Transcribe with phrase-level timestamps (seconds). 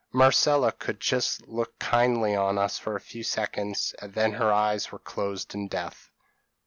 [0.11, 4.91] Marcella could just look kindly on us for a few seconds, and then her eyes
[4.91, 6.09] were closed in death.